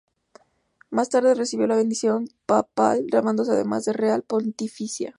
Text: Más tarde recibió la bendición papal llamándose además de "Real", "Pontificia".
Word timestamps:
Más 0.89 1.09
tarde 1.09 1.35
recibió 1.35 1.67
la 1.67 1.75
bendición 1.75 2.27
papal 2.47 3.05
llamándose 3.13 3.51
además 3.51 3.85
de 3.85 3.93
"Real", 3.93 4.23
"Pontificia". 4.23 5.09